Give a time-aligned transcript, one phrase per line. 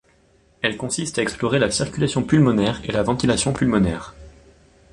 [0.63, 4.15] Elle consiste à explorer la circulation pulmonaire et la ventilation pulmonaire.